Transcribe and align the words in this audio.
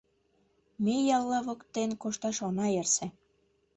Ме 0.83 0.95
ялла 1.17 1.39
воктен 1.47 1.89
кошташ 2.01 2.37
она 2.47 2.65
ярсе. 2.81 3.07